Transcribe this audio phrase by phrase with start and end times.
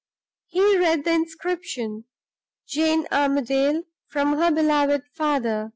[0.47, 2.05] He read the inscription
[2.67, 5.69] "Jane Armadale, from her beloved father.